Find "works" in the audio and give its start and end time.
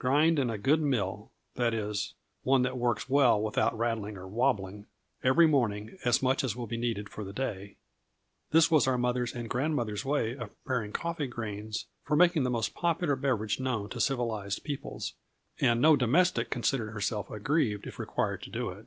2.76-3.08